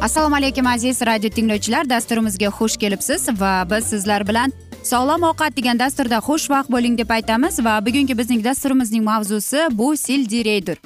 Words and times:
assalomu 0.00 0.36
alaykum 0.36 0.66
aziz 0.66 1.02
radio 1.02 1.30
tinglovchilar. 1.30 1.88
Dasturimizga 1.88 2.46
xush 2.46 2.76
kelibsiz 2.76 3.28
va 3.40 3.66
biz 3.70 3.84
sizlar 3.84 4.28
bilan 4.28 4.52
sog'lom 4.86 5.22
ovqat 5.30 5.56
degan 5.58 5.78
dasturda 5.78 6.18
xushvaqt 6.26 6.68
bo'ling 6.74 6.98
deb 6.98 7.10
aytamiz 7.10 7.58
va 7.66 7.74
bugungi 7.86 8.14
bizning 8.18 8.44
dasturimizning 8.44 9.04
mavzusi 9.04 9.60
bu 9.78 9.96
sildireydir 9.96 10.78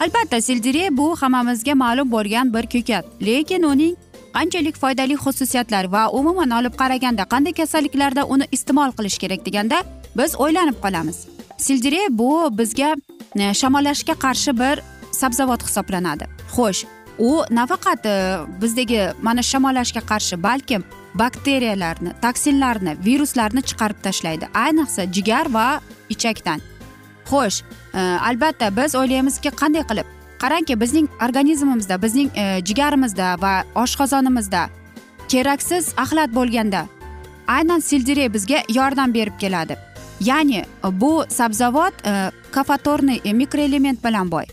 albatta 0.00 0.40
sildirey 0.40 0.88
bu 0.96 1.06
hammamizga 1.20 1.74
ma'lum 1.74 2.12
bo'lgan 2.14 2.54
bir 2.54 2.64
ko'kat 2.74 3.04
lekin 3.28 3.62
uning 3.72 3.94
qanchalik 4.34 4.76
foydali 4.76 5.16
xususiyatlar 5.24 5.90
va 5.92 6.02
umuman 6.18 6.50
olib 6.58 6.74
qaraganda 6.82 7.26
qanday 7.32 7.54
kasalliklarda 7.60 8.24
uni 8.34 8.46
iste'mol 8.56 8.94
qilish 8.98 9.18
kerak 9.22 9.44
deganda 9.46 9.82
biz 10.16 10.34
o'ylanib 10.44 10.78
qolamiz. 10.84 11.26
Sildire 11.58 12.02
bu 12.10 12.30
bizga 12.58 12.94
e, 13.36 13.54
shamollashga 13.54 14.14
qarshi 14.24 14.52
bir 14.62 14.82
sabzavot 15.12 15.62
hisoblanadi. 15.66 16.28
Xo'sh 16.54 16.84
u 17.18 17.30
nafaqat 17.50 18.06
e, 18.06 18.16
bizdagi 18.62 19.02
mana 19.22 19.42
shamollashga 19.42 20.02
qarshi 20.10 20.42
balkim 20.42 20.84
bakteriyalarni 21.14 22.14
toksinlarni 22.22 22.96
viruslarni 23.06 23.62
chiqarib 23.68 23.98
tashlaydi. 24.06 24.48
Ayniqsa 24.54 25.12
jigar 25.16 25.46
va 25.56 25.66
ichakdan. 26.08 26.60
Xo'sh 27.30 27.62
e, 27.94 28.00
albatta 28.28 28.76
biz 28.76 28.94
o'ylaymizki 28.94 29.50
qanday 29.62 29.86
qilib 29.90 30.19
qarangki 30.40 30.80
bizning 30.80 31.08
organizmimizda 31.24 32.02
bizning 32.02 32.30
e, 32.36 32.60
jigarimizda 32.64 33.36
va 33.42 33.52
oshqozonimizda 33.82 34.68
keraksiz 35.28 35.92
axlat 35.96 36.32
bo'lganda 36.34 36.86
aynan 37.46 37.80
selderey 37.80 38.32
bizga 38.32 38.62
yordam 38.68 39.14
berib 39.14 39.36
keladi. 39.38 39.76
Ya'ni 40.20 40.64
bu 41.02 41.24
sabzavot 41.28 42.06
e, 42.06 42.30
kafatorniy 42.52 43.20
e, 43.24 43.32
mikroelement 43.32 44.04
bilan 44.04 44.30
boy. 44.30 44.44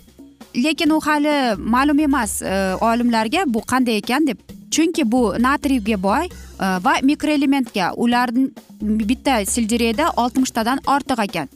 Lekin 0.55 0.89
u 0.89 0.99
hali 1.05 1.55
ma'lum 1.57 1.99
emas 1.99 2.41
olimlarga 2.81 3.43
bu 3.47 3.61
qanday 3.71 3.97
ekan 3.97 4.27
deb. 4.27 4.39
Chunki 4.71 5.11
bu 5.11 5.35
natriyga 5.39 6.03
boy 6.03 6.29
va 6.59 6.93
mikroelementga 7.03 7.91
ularni 7.95 8.49
bitta 8.81 9.45
sildireyda 9.45 10.09
oltmishtadan 10.23 10.81
ortiq 10.95 11.21
ekan. 11.27 11.47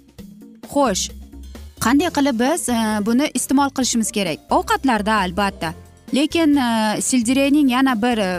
Xo'sh 0.74 1.21
qanday 1.82 2.10
qilib 2.14 2.40
biz 2.40 2.70
e, 2.70 2.78
buni 3.06 3.30
iste'mol 3.34 3.70
qilishimiz 3.76 4.12
kerak? 4.12 4.40
Ovqatlarda 4.50 5.14
albatta. 5.26 5.74
Lekin 6.16 6.56
e, 6.56 7.02
sildireyning 7.02 7.72
yana 7.72 7.96
bir 8.02 8.18
e, 8.18 8.30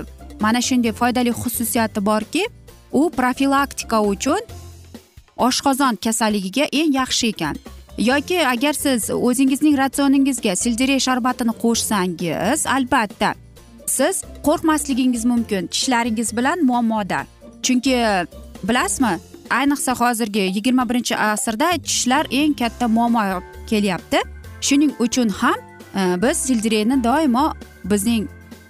mana 0.40 0.60
shunday 0.62 0.92
foydali 0.92 1.30
xususiyati 1.42 2.04
borki 2.06 2.46
u 2.92 3.10
profilaktika 3.10 4.02
uchun 4.02 4.40
oshqozon 5.36 5.98
kasalligiga 6.04 6.68
eng 6.72 6.94
yaxshi 6.94 7.32
ekan. 7.34 7.56
Yoki 7.98 8.38
agar 8.46 8.72
siz 8.72 9.10
o'zingizning 9.10 9.76
ratsioningizga 9.78 10.56
sildirey 10.56 11.00
sharbatini 11.06 11.54
qo'shsangiz 11.64 12.66
albatta 12.76 13.34
siz 13.86 14.22
qo'rqmasligingiz 14.46 15.24
mumkin 15.24 15.66
tishlaringiz 15.66 16.36
bilan 16.36 16.64
muammoda. 16.64 17.26
Chunki 17.62 17.96
bilasizmi 18.68 19.31
ayniqsa 19.58 19.94
hozirgi 20.00 20.44
yigirma 20.56 20.88
birinchi 20.88 21.16
asrda 21.16 21.72
tishlar 21.88 22.26
eng 22.30 22.54
katta 22.54 22.88
muammo 22.88 23.42
kelyapti. 23.70 24.18
Shuning 24.60 24.92
uchun 24.98 25.28
ham 25.28 25.58
e, 25.94 26.22
biz 26.22 26.36
sildireyni 26.36 27.04
doimo 27.04 27.52
bizning 27.84 28.28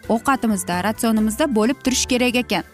ovqatimizda 0.09 0.85
ratsionimizda 0.85 1.55
bo'lib 1.55 1.79
turishi 1.85 2.09
kerak 2.09 2.37
ekan. 2.45 2.65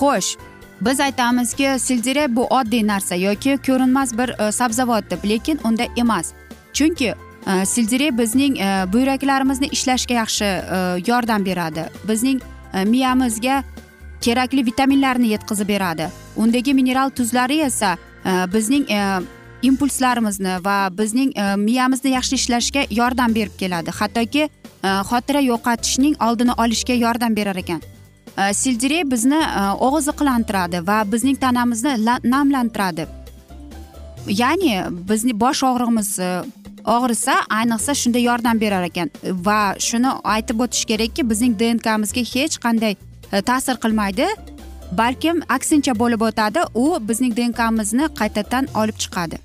Xo'sh 0.00 0.36
biz 0.80 1.00
aytamizki 1.00 1.76
sildirey 1.78 2.36
bu 2.36 2.46
oddiy 2.46 2.86
narsa 2.86 3.14
yoki 3.14 3.58
ko'rinmas 3.66 4.18
bir 4.18 4.34
e, 4.38 4.52
sabzavot 4.52 5.10
deb 5.10 5.24
lekin 5.30 5.60
unday 5.64 5.88
emas. 5.96 6.32
Chunki 6.72 7.14
e, 7.46 7.66
sildirey 7.66 8.18
bizning 8.18 8.58
e, 8.58 8.70
buyraklarimizni 8.92 9.66
ishlashga 9.66 10.14
yaxshi 10.14 10.50
yordam 11.10 11.44
beradi. 11.44 11.84
Bizning 12.08 12.42
miyamizga 12.84 13.62
kerakli 14.24 14.64
vitaminlarni 14.66 15.32
yetkazib 15.34 15.68
beradi. 15.68 16.08
Undagi 16.36 16.74
mineral 16.74 17.10
tuzlari 17.10 17.60
esa 17.66 17.96
e, 18.24 18.32
bizning 18.52 18.90
e, 18.90 19.00
impulslarimizni 19.62 20.58
va 20.64 20.76
bizning 20.98 21.32
e, 21.36 21.56
miyamizni 21.60 22.14
yaxshi 22.14 22.38
ishlashga 22.40 22.86
yordam 22.90 23.34
berib 23.34 23.56
keladi. 23.60 23.92
Hattoki 24.00 24.48
xotira 24.84 25.40
yo'qotishning 25.40 26.16
oldini 26.24 26.52
olishga 26.60 26.94
yordam 26.94 27.36
berar 27.36 27.56
ekan. 27.56 27.80
Sildirey 28.52 29.04
bizni 29.08 29.38
og'iz 29.86 30.10
iqlantiradi 30.12 30.82
va 30.86 30.98
bizning 31.12 31.38
tanamizni 31.40 31.94
namlantiradi. 32.24 33.06
Ya'ni 34.40 34.74
bizni 35.08 35.32
bosh 35.40 35.62
og'rig'imiz 35.70 36.10
og'risa 36.96 37.38
ayniqsa 37.58 37.94
shunda 38.02 38.20
yordam 38.20 38.60
berar 38.60 38.84
ekan. 38.90 39.12
Va 39.48 39.58
shuni 39.86 40.12
aytib 40.34 40.60
o'tish 40.66 40.84
kerakki 40.90 41.24
bizning 41.30 41.56
dnkmizga 41.62 42.26
hech 42.34 42.60
qanday 42.66 42.98
E, 43.32 43.42
ta'sir 43.42 43.76
qilmaydi. 43.84 44.26
Balkim 44.92 45.40
aksincha 45.48 45.94
bo'lib 45.98 46.20
o'tadi 46.28 46.60
u 46.74 46.98
bizning 47.08 47.36
dnkmizni 47.36 48.10
qaytadan 48.20 48.68
olib 48.80 48.98
chiqadi. 49.02 49.38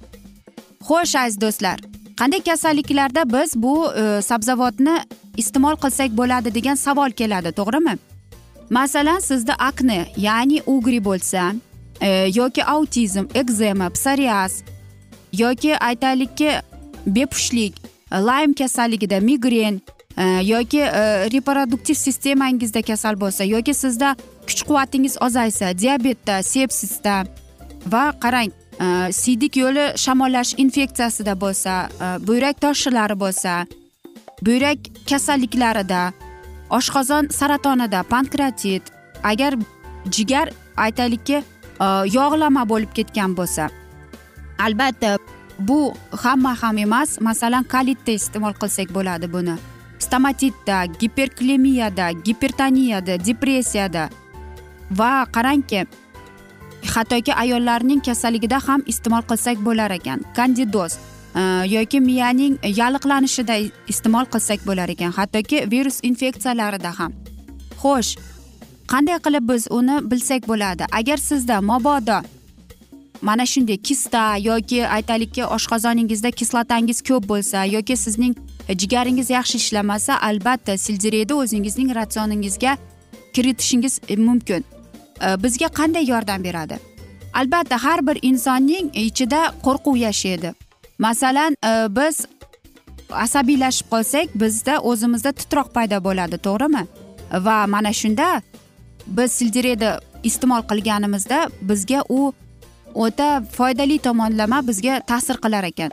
Xo'sh 0.88 1.16
aziz 1.24 1.42
do'stlar 1.42 1.80
qanday 2.20 2.42
kasalliklarda 2.44 3.22
biz 3.34 3.56
bu 3.56 3.74
e, 4.02 4.22
sabzavotni 4.22 4.96
iste'mol 5.38 5.76
qilsak 5.84 6.12
bo'ladi 6.20 6.54
degan 6.56 6.76
savol 6.76 7.12
keladi 7.12 7.52
to'g'rimi? 7.60 7.96
Masalan 8.70 9.20
sizda 9.20 9.54
akne 9.70 10.00
ya'ni 10.18 10.62
ugri 10.74 11.00
bo'lsa 11.06 11.54
e, 12.02 12.10
yoki 12.40 12.66
autizm 12.66 13.26
ekzema 13.42 13.90
psoriaz 13.90 14.64
yoki 15.34 15.78
aytaylikki 15.78 16.52
bepushtlik 17.06 17.74
e, 18.12 18.18
laym 18.18 18.54
kasalligida 18.54 19.20
migren 19.20 19.82
yoki 20.24 20.80
e, 20.80 21.30
reproduktiv 21.32 21.96
sistemangizda 21.96 22.82
kasal 22.82 23.16
bo'lsa 23.20 23.44
yoki 23.44 23.74
sizda 23.74 24.16
kuch 24.48 24.64
quvvatingiz 24.68 25.18
ozaysa 25.22 25.78
diabetda 25.78 26.44
sepsisda 26.44 27.24
va 27.94 28.04
qarang 28.24 28.52
e, 28.52 29.12
siydik 29.14 29.58
yo'li 29.58 29.86
shamollash 29.98 30.54
infeksiyasida 30.58 31.36
bo'lsa 31.44 31.74
e, 31.90 32.28
buyrak 32.28 32.62
toshilari 32.62 33.20
bo'lsa 33.24 33.66
buyrak 34.46 34.80
kasalliklarida 35.10 36.02
oshqozon 36.70 37.32
saratonida 37.40 38.04
pankreatit 38.04 38.84
agar 39.24 39.56
jigar 40.12 40.50
aytaylikki 40.78 41.44
yog'lama 42.14 42.70
bo'lib 42.70 42.92
ketgan 42.94 43.36
bo'lsa. 43.38 43.70
Albatta 44.60 45.18
bu 45.60 45.94
hamma 46.12 46.56
ham 46.62 46.78
emas. 46.78 47.22
Masalan 47.22 47.64
kalitda 47.64 48.12
iste'mol 48.12 48.54
qilsak 48.62 48.96
bo'ladi 48.96 49.32
buni. 49.34 49.56
Stomatitda 50.00 50.86
giperklemiyada 50.86 52.12
gipertoniyada 52.12 53.26
depressiyada 53.26 54.10
va 54.92 55.26
qarangki 55.36 55.86
hattoki 56.96 57.34
ayollarning 57.34 58.02
kasalligida 58.06 58.60
ham 58.68 58.84
iste'mol 58.88 59.24
qilsak 59.30 59.58
bo'lar 59.66 59.92
ekan. 59.92 60.24
Kandidoz 60.36 60.98
e, 61.36 61.42
yoki 61.76 62.00
miyaning 62.00 62.58
yalliqlanishida 62.64 63.56
iste'mol 63.88 64.26
qilsak 64.34 64.66
bo'lar 64.68 64.90
ekan 64.90 65.12
hattoki 65.12 65.66
virus 65.72 66.00
infeksiyalarida 66.04 66.92
ham. 67.00 67.14
Xo'sh 67.82 68.18
qanday 68.92 69.20
qilib 69.26 69.50
biz 69.54 69.68
uni 69.72 70.02
bilsak 70.12 70.48
bo'ladi? 70.48 70.84
Agar 70.92 71.18
sizda 71.18 71.62
mabodo 71.62 72.22
mana 73.22 73.46
shunday 73.46 73.78
kista 73.78 74.38
yoki 74.38 74.88
aytaylikki 74.88 75.44
oshqozoningizda 75.46 76.32
kislotangiz 76.32 77.02
ko'p 77.02 77.28
bo'lsa 77.32 77.66
yoki 77.66 77.98
sizning 77.98 78.36
E, 78.70 78.78
jigaringiz 78.78 79.30
yaxshi 79.30 79.58
ishlamasa 79.58 80.22
albatta 80.22 80.78
sildreyni 80.78 81.34
o'zingizning 81.34 81.96
ratsioningizga 81.96 82.78
kiritishingiz 83.34 84.00
e, 84.10 84.16
mumkin. 84.16 84.66
E, 85.26 85.44
bizga 85.44 85.68
qanday 85.68 86.06
yordam 86.10 86.44
beradi? 86.44 86.80
Albatta 87.34 87.84
har 87.84 88.08
bir 88.08 88.18
insonning 88.22 88.92
ichida 88.94 89.42
qo'rquv 89.66 89.98
yashaydi. 89.98 90.54
Masalan 91.00 91.56
biz 91.90 92.26
asabiylashib 93.12 93.88
qolsak 93.90 94.28
bizda 94.36 94.80
o'zimizda 94.80 95.32
titroq 95.32 95.70
paydo 95.74 96.04
bo'ladi 96.08 96.38
to'g'rimi? 96.48 96.84
Va 97.46 97.68
mana 97.68 97.94
shunda 97.94 98.42
biz 99.08 99.32
sildireyni 99.32 99.92
iste'mol 100.24 100.62
qilganimizda 100.72 101.40
bizga 101.62 102.04
u 102.10 102.34
o'ta 102.96 103.30
foydali 103.58 103.98
tomonlama 104.00 104.68
bizga 104.68 105.00
ta'sir 105.12 105.38
qilar 105.44 105.64
ekan. 105.72 105.92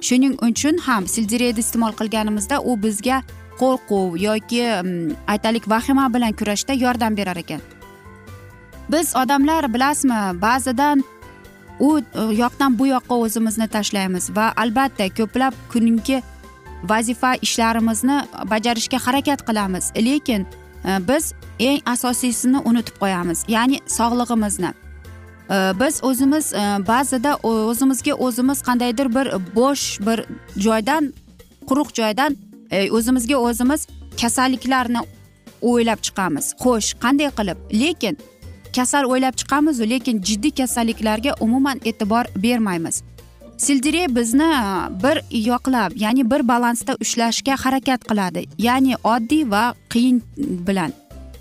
Shuning 0.00 0.34
uchun 0.48 0.78
ham 0.86 1.06
sildireyni 1.14 1.60
iste'mol 1.64 1.92
qilganimizda 2.00 2.60
u 2.60 2.76
bizga 2.82 3.22
qo'rquv 3.60 4.16
yoki 4.26 4.62
mm, 4.64 5.14
aytaylik 5.32 5.68
vahima 5.68 6.08
bilan 6.14 6.32
kurashda 6.32 6.72
yordam 6.72 7.16
berar 7.16 7.36
ekan. 7.36 7.60
Biz 8.92 9.16
odamlar 9.16 9.74
bilasizmi 9.74 10.40
ba'zidan 10.42 11.04
u 11.80 11.98
e, 11.98 12.22
yoqdan 12.42 12.78
bu 12.78 12.86
yoqqa 12.86 13.14
o'zimizni 13.24 13.68
tashlaymiz 13.68 14.30
va 14.36 14.52
albatta 14.56 15.08
ko'plab 15.18 15.54
kungi 15.72 16.22
vazifa 16.92 17.34
ishlarimizni 17.46 18.18
bajarishga 18.52 18.98
harakat 19.06 19.46
qilamiz. 19.48 19.92
Lekin 19.96 20.46
e, 20.84 20.98
biz 21.08 21.32
eng 21.58 21.80
asosiysini 21.94 22.58
unutib 22.64 22.96
qo'yamiz 23.02 23.44
ya'ni 23.48 23.78
sog'lig'imizni. 23.86 24.72
Biz 25.50 26.04
o'zimiz 26.04 26.54
e, 26.54 26.58
ba'zida 26.88 27.36
o'zimizga 27.42 28.14
o'zimiz 28.14 28.62
qandaydir 28.62 29.14
bir 29.14 29.26
bo'sh 29.54 30.00
bir 30.06 30.24
joydan 30.56 31.12
quruq 31.66 31.94
joydan 31.94 32.36
e, 32.70 32.90
o'zimizga 32.90 33.36
o'zimiz 33.36 33.86
kasalliklarni 34.20 35.00
o'ylab 35.62 36.00
chiqamiz. 36.06 36.54
Xo'sh 36.62 36.94
qanday 37.02 37.30
qilib? 37.38 37.58
Lekin 37.82 38.18
kasal 38.76 39.04
o'ylab 39.04 39.34
chiqamizu 39.40 39.90
lekin 39.90 40.22
jiddiy 40.22 40.50
kasalliklarga 40.50 41.34
umuman 41.40 41.80
e'tibor 41.84 42.24
bermaymiz. 42.36 43.02
Sildire 43.58 44.16
bizni 44.16 44.42
e, 44.42 44.62
bir 45.02 45.16
yoqlab 45.50 45.92
ya'ni 45.96 46.30
bir 46.30 46.48
balansda 46.48 46.96
ushlashga 47.00 47.54
harakat 47.64 48.00
qiladi 48.10 48.46
ya'ni 48.58 48.94
oddiy 49.04 49.50
va 49.50 49.74
qiyin 49.92 50.22
bilan. 50.66 50.92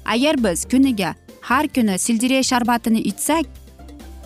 Agar 0.06 0.44
biz 0.44 0.66
kuniga 0.66 1.16
har 1.42 1.68
kuni 1.68 1.98
sildire 1.98 2.44
sharbatini 2.44 3.00
ichsak 3.00 3.46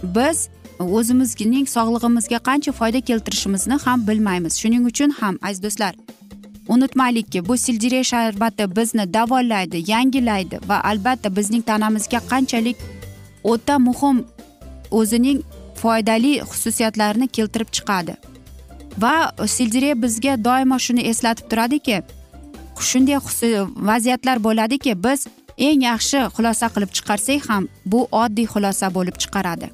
biz 0.04 0.50
o'zimizning 0.80 1.68
sog'lig'imizga 1.76 2.40
qancha 2.48 2.72
foyda 2.72 3.02
keltirishimizni 3.02 3.78
ham 3.86 4.08
bilmaymiz. 4.08 4.54
Shuning 4.62 4.86
uchun 4.92 5.10
ham 5.10 5.40
aziz 5.42 5.64
do'stlar 5.64 5.94
unutmaylikki 6.68 7.48
bu 7.48 7.58
sildire 7.58 8.04
sharbati 8.04 8.76
bizni 8.76 9.14
davolaydi 9.14 9.92
yangilaydi 9.92 10.60
va 10.68 10.84
albatta 10.84 11.36
bizning 11.36 11.66
tanamizga 11.66 12.20
qanchalik 12.32 12.78
o'ta 13.44 13.80
muhim 13.80 14.26
o'zining 14.92 15.42
foydali 15.76 16.34
xususiyatlarini 16.52 17.28
keltirib 17.28 17.70
chiqadi. 17.72 18.16
Va 18.98 19.32
sildire 19.48 20.02
bizga 20.02 20.44
doimo 20.44 20.80
shuni 20.80 21.02
eslatib 21.02 21.50
turadiki 21.50 22.02
shunday 22.80 23.18
vaziyatlar 23.90 24.44
bo'ladiki 24.44 25.04
biz 25.04 25.28
eng 25.58 25.82
yaxshi 25.84 26.20
xulosa 26.36 26.68
qilib 26.74 26.92
chiqarsak 26.98 27.50
ham 27.50 27.68
bu 27.86 28.08
oddiy 28.12 28.48
xulosa 28.54 28.94
bo'lib 28.96 29.18
chiqaradi. 29.24 29.68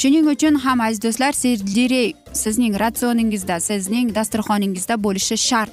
Shuning 0.00 0.26
uchun 0.34 0.54
ham 0.64 0.80
aziz 0.80 1.00
do'stlar 1.02 1.32
sirdirey 1.42 2.08
sizning 2.42 2.74
ratsioningizda 2.82 3.56
sizning 3.68 4.14
dasturxoningizda 4.18 4.94
bo'lishi 5.04 5.36
shart. 5.48 5.72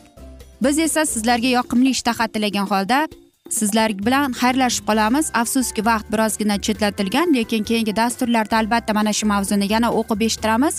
Biz 0.64 0.80
esa 0.80 1.06
sizlarga 1.06 1.50
yoqimli 1.58 1.90
ishtaha 1.96 2.28
tilagan 2.28 2.68
holda 2.72 3.08
sizlar 3.50 3.90
bilan 4.06 4.32
xayrlashib 4.42 4.86
qolamiz. 4.90 5.26
Afsuski 5.42 5.86
vaqt 5.86 6.08
birozgina 6.14 6.58
chetlatilgan 6.66 7.36
lekin 7.38 7.64
keyingi 7.70 7.96
dasturlarda 7.96 8.58
albatta 8.58 8.94
mana 8.94 9.14
shu 9.14 9.26
mavzuni 9.34 9.72
yana 9.74 9.90
o'qib 10.00 10.20
eshittiramiz. 10.28 10.76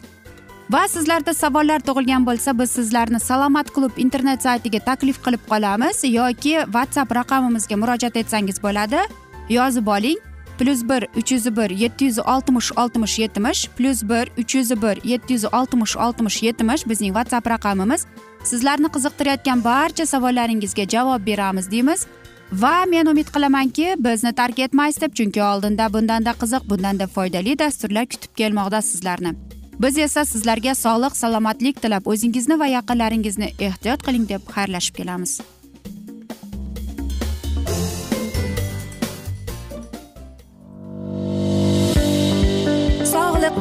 Va 0.74 0.82
sizlarda 0.88 1.32
savollar 1.34 1.80
tug'ilgan 1.88 2.22
bo'lsa 2.28 2.58
biz 2.58 2.70
sizlarni 2.70 3.20
salomat 3.20 3.70
klub 3.74 3.98
internet 4.04 4.42
saytiga 4.42 4.80
taklif 4.90 5.18
qilib 5.24 5.42
qolamiz 5.52 5.96
yoki 6.20 6.54
whatsapp 6.74 7.10
raqamimizga 7.20 7.76
murojaat 7.82 8.16
etsangiz 8.22 8.62
bo'ladi. 8.62 9.00
Yozib 9.58 9.86
oling. 9.96 10.18
Plyus 10.58 10.82
bir 10.88 11.06
uch 11.16 11.32
yuz 11.32 11.46
bir 11.56 11.70
yetti 11.70 12.04
yuz 12.04 12.18
oltmish 12.18 12.72
oltmish 12.76 13.18
yetmish 13.18 13.68
plyus 13.76 14.02
bir 14.02 14.30
uch 14.38 14.54
yuz 14.54 14.70
bir 14.82 15.04
yetti 15.04 15.32
yuz 15.32 15.44
oltmish 15.44 15.96
oltmish 15.96 16.42
yetmish 16.42 16.88
bizning 16.88 17.12
whatsapp 17.16 17.46
raqamimiz 17.54 18.06
sizlarni 18.44 18.86
qiziqtirayotgan 18.86 19.64
barcha 19.64 20.06
savollaringizga 20.06 20.84
javob 20.94 21.26
beramiz 21.26 21.70
deymiz 21.70 22.06
va 22.52 22.84
men 22.90 23.06
umid 23.06 23.28
qilamanki 23.34 23.94
bizni 23.98 24.32
tark 24.34 24.58
etmaysiz 24.58 25.00
deb 25.02 25.12
chunki 25.18 25.42
oldinda 25.42 25.92
bundanda 25.92 26.32
qiziq 26.42 26.70
bundanda 26.70 27.06
foydali 27.06 27.58
dasturlar 27.58 28.06
kutib 28.06 28.36
kelmoqda 28.36 28.82
sizlarni 28.82 29.34
biz 29.82 29.98
esa 29.98 30.24
sizlarga 30.24 30.74
sog'lik 30.74 31.16
salomatlik 31.16 31.82
tilab 31.82 32.06
o'zingizni 32.06 32.58
va 32.58 32.66
yaqinlaringizni 32.76 33.52
ehtiyot 33.58 34.06
qiling 34.06 34.28
deb 34.28 34.42
xayrlashib 34.54 34.94
kelamiz 35.02 35.40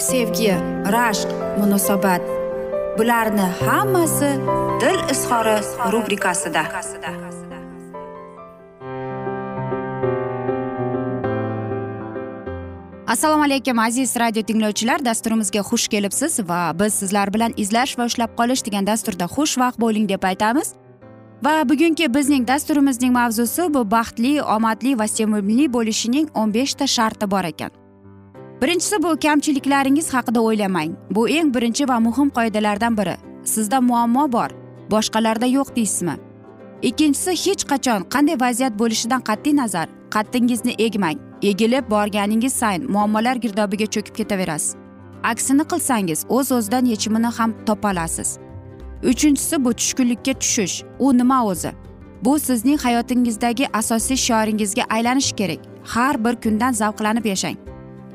sevgi 0.00 0.52
rashq 0.96 1.28
munosabat. 1.58 2.22
Bularni 2.98 3.46
hammasi 3.60 4.30
dil 4.80 4.98
izhori 5.12 5.56
rubrikasida. 5.92 6.62
Assalomu 13.06 13.44
alaykum 13.44 13.78
aziz 13.78 14.16
radio 14.16 14.42
tinglovchilar. 14.42 15.04
Dasturimizga 15.04 15.60
xush 15.60 15.88
kelibsiz 15.88 16.40
va 16.48 16.72
biz 16.78 16.94
sizlar 16.94 17.34
bilan 17.34 17.52
izlash 17.56 17.98
va 17.98 18.04
ushlab 18.04 18.36
qolish 18.38 18.62
degan 18.66 18.86
dasturda 18.86 19.24
xushvaqt 19.24 19.80
bo'ling 19.80 20.08
deb 20.08 20.22
aytamiz. 20.22 20.74
Va 21.44 21.68
bugungi 21.68 22.14
bizning 22.14 22.48
dasturimizning 22.48 23.12
mavzusi 23.12 23.74
bu 23.74 23.90
baxtli 23.90 24.42
omadli 24.42 24.98
va 24.98 25.06
sevimli 25.08 25.66
bo'lishining 25.72 26.28
o'n 26.34 26.54
beshta 26.54 26.86
sharti 26.86 27.30
bor 27.30 27.44
ekan. 27.52 27.79
Birinchisi 28.62 29.02
bu 29.02 29.16
kamchiliklaringiz 29.16 30.14
haqida 30.14 30.40
o'ylamang. 30.40 30.92
Bu 31.10 31.28
eng 31.28 31.54
birinchi 31.54 31.88
va 31.88 32.00
muhim 32.00 32.28
qoidalardan 32.30 32.96
biri. 32.98 33.16
Sizda 33.44 33.80
muammo 33.80 34.32
bor 34.32 34.50
boshqalarda 34.90 35.46
yo'q 35.46 35.76
deysizmi? 35.76 36.16
Ikkinchisi 36.82 37.30
hech 37.30 37.64
qachon 37.72 38.00
qanday 38.14 38.40
vaziyat 38.40 38.78
bo'lishidan 38.78 39.20
qat'iy 39.20 39.56
nazar 39.56 39.88
qaddingizni 40.14 40.74
egmang. 40.78 41.18
Egilib 41.42 41.90
borganingiz 41.90 42.52
sayin 42.52 42.90
muammolar 42.92 43.36
girdobiga 43.36 43.86
cho'kib 43.86 44.14
ketaverasiz. 44.14 44.76
Aksini 45.22 45.64
qilsangiz 45.72 46.20
o'z 46.28 46.52
o'zidan 46.52 46.84
yechimini 46.84 47.26
ham 47.26 47.50
topa 47.66 47.92
olasiz 47.92 48.38
uchinchisi 49.02 49.64
bu 49.64 49.74
tushkunlikka 49.74 50.32
tushish. 50.32 50.84
U 50.98 51.18
nima 51.18 51.44
o'zi? 51.44 51.72
Bu 52.24 52.38
sizning 52.38 52.80
hayotingizdagi 52.80 53.66
asosiy 53.72 54.16
shioringizga 54.16 54.82
aylanishi 54.90 55.36
kerak. 55.36 55.58
Har 55.84 56.24
bir 56.24 56.34
kundan 56.36 56.72
zavqlanib 56.72 57.24
yashang. 57.24 57.56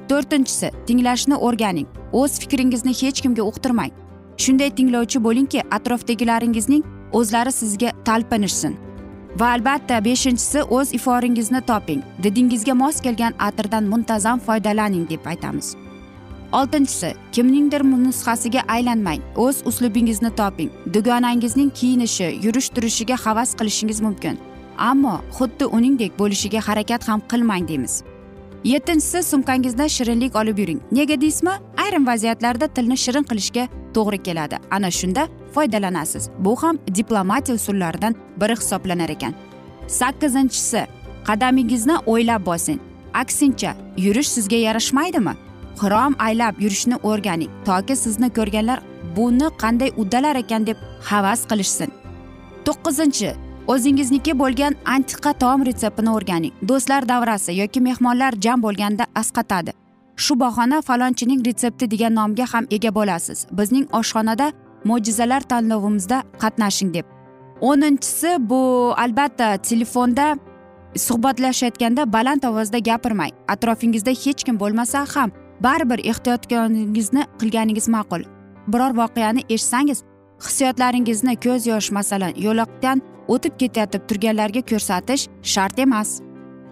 To'rtinchisi 0.10 0.72
tinglashni 0.88 1.36
o'rganing. 1.36 1.88
O'z 2.12 2.40
fikringizni 2.40 2.94
hech 3.02 3.22
kimga 3.22 3.44
uqtirmang. 3.52 3.92
Shunday 4.38 4.70
tinglovchi 4.78 5.24
bo'lingki 5.28 5.62
atrofdagilaringizning 5.78 6.84
o'zlari 7.20 7.52
sizga 7.52 7.92
talpinishsin. 8.08 8.76
Va 9.40 9.48
albatta 9.56 10.06
beshinchisi 10.06 10.62
o'z 10.78 10.94
iforingizni 10.94 11.62
toping. 11.70 12.02
Didingizga 12.24 12.74
mos 12.74 13.02
kelgan 13.02 13.34
atirdan 13.40 13.84
muntazam 13.84 14.40
foydalaning 14.40 15.10
deb 15.10 15.26
aytamiz. 15.26 15.76
Oltinchisi 16.52 17.14
kimningdir 17.32 17.84
nusxasiga 17.84 18.62
aylanmang. 18.68 19.22
O'z 19.36 19.58
uslubingizni 19.66 20.36
toping. 20.36 20.72
Dugonangizning 20.94 21.72
kiyinishi 21.80 22.40
yurish 22.44 22.70
turishiga 22.70 23.16
havas 23.26 23.56
qilishingiz 23.60 24.02
mumkin. 24.02 24.40
Ammo 24.78 25.22
xuddi 25.38 25.66
uningdek 25.66 26.20
bo'lishiga 26.20 26.60
harakat 26.68 27.08
ham 27.08 27.22
qilmang 27.32 27.68
deymiz. 27.68 28.04
Yettinchisi 28.66 29.24
sumkangizdan 29.24 29.88
shirinlik 29.88 30.36
olib 30.36 30.58
yuring. 30.58 30.82
Nega 30.92 31.22
deysizmi? 31.22 31.52
Ayrim 31.84 32.08
vaziyatlarda 32.08 32.68
tilni 32.68 32.98
shirin 32.98 33.24
qilishga 33.24 33.68
to'g'ri 33.96 34.24
keladi. 34.24 34.58
Ana 34.72 34.92
shunda 34.92 35.28
foydalanasiz. 35.56 36.30
Bu 36.40 36.56
ham 36.64 36.78
diplomatiya 36.96 37.56
usullaridan 37.56 38.16
biri 38.42 38.56
hisoblanar 38.62 39.10
ekan. 39.10 39.34
Sakkizinchisi 39.88 40.82
qadamingizni 41.28 41.96
o'ylab 42.06 42.46
bosing. 42.46 42.80
Aksincha 43.14 43.76
yurish 43.98 44.30
sizga 44.36 44.56
yarashmaydimi? 44.56 45.34
Xirom 45.80 46.14
aylab 46.20 46.62
yurishni 46.64 46.98
o'rganing 47.04 47.52
toki 47.66 47.96
sizni 47.96 48.30
ko'rganlar 48.38 48.80
buni 49.16 49.48
qanday 49.62 49.92
uddalar 50.02 50.36
ekan 50.36 50.68
deb 50.68 50.78
havas 51.10 51.42
qilishsin. 51.50 51.90
To'qqizinchi 52.66 53.30
o'zingizniki 53.68 54.34
bo'lgan 54.40 54.76
antiqa 54.86 55.34
taom 55.34 55.66
retseptini 55.66 56.12
o'rganing. 56.18 56.54
Do'stlar 56.70 57.08
davrasi 57.10 57.52
yoki 57.62 57.82
mehmonlar 57.82 58.34
jam 58.42 58.62
bo'lganda 58.64 59.06
asqatadi. 59.22 59.72
Shu 60.16 60.40
bahona 60.40 60.82
falonchining 60.82 61.46
retsepti 61.48 61.92
degan 61.92 62.16
nomga 62.16 62.46
ham 62.54 62.66
ega 62.72 62.92
bo'lasiz. 62.98 63.48
Bizning 63.52 63.86
oshxonada 64.00 64.52
mo'jizalar 64.90 65.42
tanlovimizda 65.52 66.24
qatnashing 66.42 66.94
deb. 66.94 67.06
O'ninchisi 67.62 68.32
bu 68.50 68.62
albatta 68.98 69.58
telefonda 69.58 70.38
suhbatlashayotganda 71.08 72.14
baland 72.14 72.44
ovozda 72.44 72.80
gapirmang. 72.80 73.34
Atrofingizda 73.48 74.12
hech 74.12 74.44
kim 74.44 74.60
bo'lmasa 74.60 75.06
ham 75.16 75.32
baribir 75.60 76.00
ehtiyotkorligingizni 76.12 77.24
qilganingiz 77.40 77.88
ma'qul. 77.96 78.22
Biror 78.68 78.92
voqeani 79.02 79.42
eshitsangiz 79.50 80.04
hissiyotlaringizni 80.48 81.36
ko'z 81.46 81.68
yosh 81.68 81.92
masalan 81.92 82.34
yo'loqdan 82.46 83.02
o'tib 83.28 83.58
ketayotib 83.62 84.08
turganlarga 84.10 84.62
ko'rsatish 84.72 85.28
shart 85.54 85.80
emas. 85.80 86.20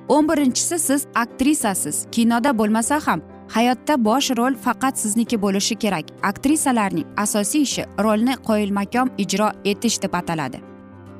O'n 0.09 0.29
birinchisi 0.29 0.79
siz 0.79 1.05
aktrisasiz. 1.15 2.05
Kinoda 2.11 2.57
bo'lmasa 2.57 2.99
ham 3.07 3.21
hayotda 3.55 4.05
bosh 4.05 4.31
rol 4.37 4.55
faqat 4.65 4.99
sizniki 4.99 5.41
bo'lishi 5.41 5.75
kerak. 5.75 6.05
Aktrisalarning 6.23 7.07
asosiy 7.17 7.61
ishi 7.61 7.83
rolni 7.99 8.35
qoyilmakom 8.49 9.09
ijro 9.17 9.49
etish 9.65 10.01
deb 10.01 10.13
ataladi. 10.13 10.59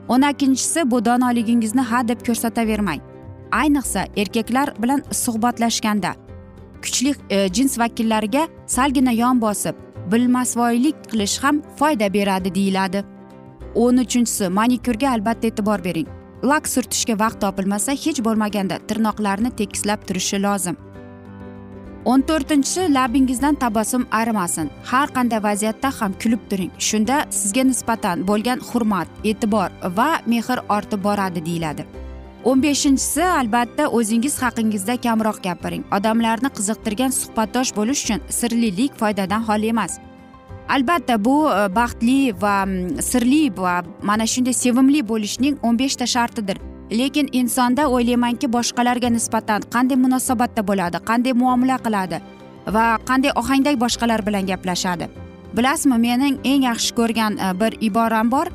O'n 0.07 0.21
ikkinchisi 0.31 0.91
bu 0.91 1.05
donoligingizni 1.05 1.81
ha 1.81 2.07
deb 2.07 2.19
ko'rsatavermang. 2.27 3.01
Ayniqsa 3.51 4.05
erkaklar 4.17 4.73
bilan 4.81 5.01
suhbatlashganda 5.11 6.13
kuchli 6.83 7.15
e, 7.29 7.47
jins 7.53 7.79
vakillariga 7.79 8.47
salgina 8.67 9.11
yon 9.11 9.41
bosib 9.41 9.75
bilmasvoylik 10.11 10.95
qilish 11.11 11.37
ham 11.43 11.61
foyda 11.79 12.13
beradi 12.13 12.55
deyiladi. 12.55 13.03
O'n 13.75 13.97
uchinchisi 13.97 14.49
manikyurga 14.49 15.09
albatta 15.15 15.47
e'tibor 15.47 15.83
bering. 15.83 16.07
Lak 16.43 16.67
surtishga 16.67 17.15
vaqt 17.19 17.39
topilmasa 17.41 17.91
hech 17.91 18.19
bo'lmaganda 18.25 18.79
tirnoqlarni 18.87 19.51
tekislab 19.59 20.07
turishi 20.07 20.41
lozim. 20.43 20.77
O'n 22.05 22.21
to'rtinchisi 22.29 22.93
labingizdan 22.93 23.55
tabassum 23.55 24.07
arimasin. 24.11 24.69
Har 24.91 25.07
qanday 25.15 25.43
vaziyatda 25.43 25.91
ham 25.99 26.13
kulib 26.21 26.41
turing. 26.49 26.71
Shunda 26.77 27.17
sizga 27.39 27.63
nisbatan 27.71 28.27
bo'lgan 28.27 28.59
hurmat 28.69 29.07
e'tibor 29.23 29.69
va 29.97 30.09
mehr 30.25 30.57
ortib 30.69 31.03
boradi 31.03 31.45
deyiladi. 31.45 32.02
O'n 32.43 32.61
beshinchisi 32.63 33.23
albatta 33.23 33.87
o'zingiz 33.97 34.35
haqingizda 34.43 34.97
kamroq 35.05 35.39
gapiring. 35.43 35.83
Odamlarni 35.97 36.49
qiziqtirgan 36.57 37.11
suhbatdosh 37.19 37.71
bo'lish 37.77 38.03
uchun 38.03 38.25
sirlilik 38.39 38.97
foydadan 39.01 39.45
xoli 39.47 39.69
emas. 39.73 39.99
Albatta 40.75 41.17
bu 41.25 41.35
e, 41.51 41.75
baxtli 41.75 42.33
va 42.43 42.55
sirli 43.09 43.41
va 43.57 43.75
mana 44.09 44.27
shunday 44.33 44.55
sevimli 44.63 45.01
bo'lishning 45.11 45.57
o'n 45.63 45.79
beshta 45.79 46.07
shartidir. 46.15 46.59
Lekin 46.99 47.29
insonda 47.31 47.87
o'ylaymanki 47.95 48.47
boshqalarga 48.55 49.09
nisbatan 49.17 49.67
qanday 49.75 49.97
munosabatda 50.05 50.61
bo'ladi 50.69 51.03
qanday 51.09 51.33
muomala 51.41 51.77
qiladi 51.85 52.19
va 52.75 52.85
qanday 53.09 53.31
ohangda 53.41 53.75
boshqalar 53.85 54.25
bilan 54.27 54.47
gaplashadi. 54.51 55.07
Bilasizmi 55.57 55.97
mening 56.07 56.35
eng 56.51 56.67
yaxshi 56.69 56.91
ko'rgan 56.99 57.39
e, 57.45 57.47
bir 57.59 57.71
iboram 57.89 58.31
bor. 58.35 58.47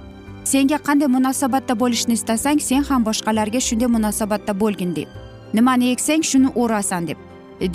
Senga 0.50 0.78
qanday 0.86 1.08
munosabatda 1.16 1.74
bo'lishni 1.82 2.14
istasang 2.18 2.60
sen 2.68 2.82
ham 2.88 3.04
boshqalarga 3.08 3.60
shunday 3.68 3.88
munosabatda 3.96 4.52
bo'lgin 4.62 4.94
deb. 4.98 5.08
Nimani 5.56 5.90
eksang 5.94 6.22
shuni 6.30 6.48
o'rasan 6.62 7.08
deb. 7.08 7.18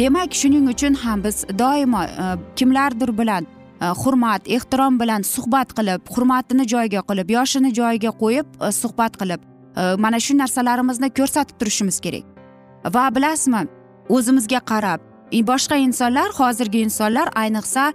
Demak 0.02 0.34
shuning 0.42 0.70
uchun 0.74 0.94
ham 1.04 1.24
biz 1.24 1.38
doimo 1.62 2.04
e, 2.04 2.26
kimlardir 2.56 3.12
bilan 3.20 3.44
e, 3.46 3.86
hurmat 4.02 4.42
ehtirom 4.58 5.00
bilan 5.00 5.22
suhbat 5.34 5.74
qilib 5.78 6.02
hurmatini 6.16 6.66
joyiga 6.74 7.02
qilib 7.10 7.30
yoshini 7.38 7.74
joyiga 7.80 8.12
qo'yib 8.22 8.48
e, 8.68 8.72
suhbat 8.82 9.18
qilib 9.22 9.50
mana 10.04 10.20
shu 10.26 10.34
narsalarimizni 10.38 11.10
ko'rsatib 11.18 11.56
turishimiz 11.60 11.98
kerak. 12.06 12.26
Va 12.96 13.06
bilasizmi 13.16 13.62
o'zimizga 14.16 14.60
qarab 14.72 15.00
boshqa 15.52 15.76
insonlar 15.88 16.30
hozirgi 16.40 16.80
insonlar 16.88 17.28
ayniqsa 17.44 17.94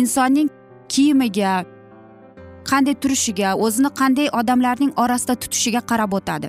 insonning 0.00 0.48
kiyimiga 0.88 1.64
qanday 2.70 2.94
turishiga 2.94 3.54
o'zini 3.54 3.90
qanday 4.00 4.28
odamlarning 4.40 4.92
orasida 4.96 5.34
tutishiga 5.34 5.80
qarab 5.90 6.12
o'tadi. 6.18 6.48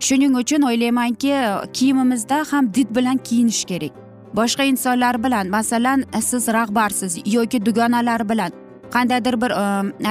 Shuning 0.00 0.34
uchun 0.42 0.62
o'ylaymanki 0.62 1.32
kiyimimizda 1.72 2.44
ham 2.52 2.74
did 2.74 2.88
bilan 2.96 3.16
kiyinish 3.16 3.64
kerak. 3.64 3.92
Boshqa 4.34 4.64
insonlar 4.64 5.22
bilan 5.24 5.48
masalan 5.48 6.04
siz 6.20 6.48
rahbarsiz 6.48 7.18
yoki 7.26 7.66
dugonalar 7.66 8.28
bilan 8.28 8.50
qandaydir 8.94 9.40
bir 9.42 9.52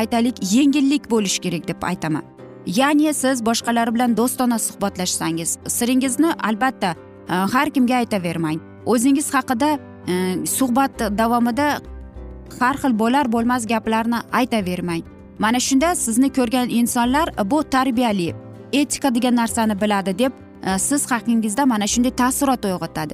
aytaylik 0.02 0.38
yengillik 0.54 1.12
bo'lishi 1.12 1.42
kerak 1.42 1.68
deb 1.68 1.82
aytaman. 1.82 2.24
Ya'ni 2.66 3.14
siz 3.14 3.46
boshqalar 3.46 3.94
bilan 3.96 4.18
do'stona 4.18 4.60
suhbatlashsangiz 4.60 5.58
siringizni 5.68 6.32
albatta 6.48 6.96
har 7.28 7.70
kimga 7.70 7.96
aytavermang. 7.96 8.60
O'zingiz 8.86 9.34
haqida 9.34 9.80
suhbat 10.58 10.94
davomida 11.18 11.68
har 12.60 12.76
xil 12.82 12.94
bo'lar 13.02 13.26
bo'lmas 13.32 13.66
gaplarni 13.68 14.20
aytavermang. 14.40 15.04
Mana 15.40 15.60
shunda 15.60 15.96
sizni 15.96 16.30
ko'rgan 16.34 16.70
insonlar 16.70 17.30
bu 17.52 17.64
tarbiyali 17.64 18.36
etika 18.74 19.16
degan 19.16 19.36
narsani 19.36 19.82
biladi 19.82 20.20
deb 20.20 20.32
e, 20.64 20.80
siz 20.80 21.12
haqingizda 21.12 21.66
mana 21.66 21.88
shunday 21.88 22.12
taassurot 22.12 22.66
uyg'otadi. 22.66 23.14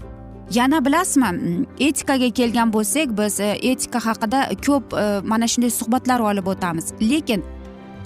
Yana 0.53 0.85
bilasizmi 0.85 1.65
etikaga 1.79 2.29
kelgan 2.29 2.73
bo'lsak 2.73 3.17
biz 3.17 3.39
e, 3.39 3.49
etika 3.61 3.99
haqida 4.05 4.49
ko'p 4.65 4.93
e, 4.93 5.21
mana 5.23 5.47
shunday 5.47 5.69
suhbatlar 5.69 6.19
olib 6.19 6.47
o'tamiz. 6.47 6.93
Lekin 7.11 7.43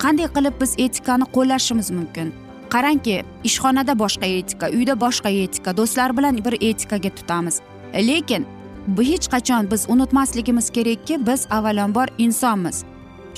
qanday 0.03 0.27
qilib 0.35 0.61
biz 0.61 0.75
etikani 0.77 1.25
qo'llashimiz 1.35 1.91
mumkin? 1.91 2.33
Qarangki 2.69 3.23
ishxonada 3.43 3.99
boshqa 3.99 4.25
etika 4.25 4.69
uyda 4.77 4.99
boshqa 5.01 5.29
etika 5.29 5.77
do'stlar 5.77 6.17
bilan 6.17 6.45
bir 6.45 6.53
etikaga 6.69 7.09
tutamiz. 7.09 7.61
Lekin 7.93 8.45
bu 8.87 9.01
hech 9.01 9.27
qachon 9.33 9.71
biz 9.71 9.89
unutmasligimiz 9.89 10.69
kerakki 10.69 11.27
biz 11.27 11.47
avvalambor 11.51 12.07
insonmiz. 12.17 12.85